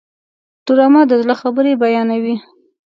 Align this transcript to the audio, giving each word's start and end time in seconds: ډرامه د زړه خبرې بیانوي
ډرامه 0.65 1.01
د 1.09 1.11
زړه 1.21 1.35
خبرې 1.41 1.73
بیانوي 1.81 2.35